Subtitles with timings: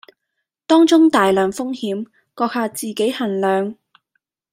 [0.65, 3.75] 當中大量風險，閣下自己衡量